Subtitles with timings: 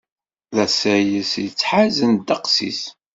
[0.55, 2.81] D asayes yettḥazen ddeqs-is.